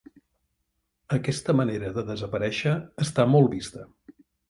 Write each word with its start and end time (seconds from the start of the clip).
Aquesta 1.17 1.55
manera 1.61 1.93
de 1.99 2.07
desaparèixer 2.09 2.77
està 3.09 3.31
molt 3.37 3.57
vista. 3.57 3.91